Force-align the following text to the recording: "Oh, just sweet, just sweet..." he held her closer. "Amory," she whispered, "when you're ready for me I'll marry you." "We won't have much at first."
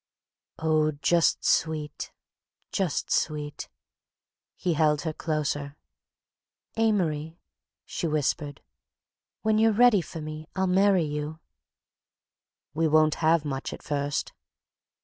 "Oh, 0.57 0.93
just 0.93 1.45
sweet, 1.45 2.11
just 2.71 3.11
sweet..." 3.11 3.69
he 4.55 4.73
held 4.73 5.01
her 5.03 5.13
closer. 5.13 5.77
"Amory," 6.75 7.37
she 7.85 8.07
whispered, 8.07 8.61
"when 9.43 9.59
you're 9.59 9.71
ready 9.71 10.01
for 10.01 10.19
me 10.19 10.47
I'll 10.55 10.65
marry 10.65 11.05
you." 11.05 11.39
"We 12.73 12.87
won't 12.87 13.13
have 13.21 13.45
much 13.45 13.73
at 13.73 13.83
first." 13.83 14.33